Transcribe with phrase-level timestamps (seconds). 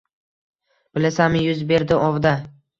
[0.99, 2.37] «Bilasanmi, yuz berdi ovda